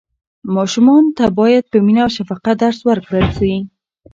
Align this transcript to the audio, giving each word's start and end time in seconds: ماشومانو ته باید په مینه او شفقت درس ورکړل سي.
ماشومانو 0.55 1.15
ته 1.17 1.25
باید 1.39 1.63
په 1.71 1.77
مینه 1.85 2.01
او 2.05 2.11
شفقت 2.17 2.55
درس 2.63 2.79
ورکړل 2.89 3.27
سي. 3.37 3.53